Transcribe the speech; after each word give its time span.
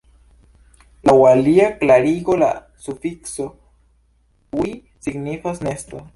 Laŭ 1.09 1.15
alia 1.31 1.67
klarigo 1.81 2.39
la 2.45 2.49
sufikso 2.87 3.49
-uj- 3.53 4.79
signifas 5.09 5.65
"nesto". 5.69 6.05